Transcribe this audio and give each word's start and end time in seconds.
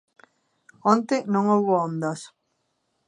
Onte 0.93 1.15
non 1.33 1.43
houbo 1.53 1.73
ondas. 1.87 2.21